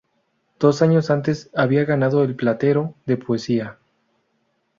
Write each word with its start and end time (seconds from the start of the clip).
Dos 0.59 0.81
años 0.81 1.11
antes 1.11 1.51
había 1.53 1.85
ganado 1.85 2.23
el 2.23 2.35
Platero 2.35 2.95
de 3.05 3.17
poesía. 3.17 3.77